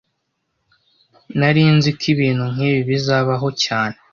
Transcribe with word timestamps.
Nari 1.37 1.63
nzi 1.75 1.89
ko 1.99 2.03
ibintu 2.13 2.43
nkibi 2.53 2.81
bizabaho 2.89 3.47
cyane 3.63 3.95